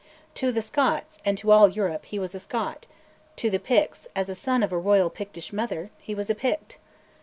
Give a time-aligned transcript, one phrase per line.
[0.33, 2.87] To the Scots and "to all Europe" he was a Scot;
[3.35, 6.79] to the Picts, as son of a royal Pictish mother, he was a Pict.